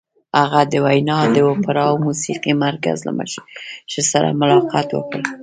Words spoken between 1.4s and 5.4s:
اوپرا موسیقۍ مرکز له مشر سره ملاقات وکړ